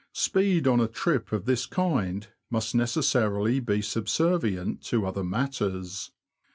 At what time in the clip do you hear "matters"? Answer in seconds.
5.23-6.09